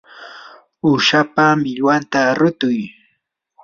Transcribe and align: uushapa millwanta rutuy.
uushapa 0.87 1.43
millwanta 1.61 2.21
rutuy. 2.39 2.79